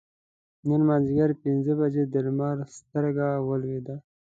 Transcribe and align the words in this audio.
نن 0.67 0.81
مازدیګر 0.89 1.31
پینځه 1.41 1.73
بجې 1.79 2.03
د 2.13 2.15
لمر 2.25 2.57
سترګه 2.77 3.25
ولوېده. 3.47 3.95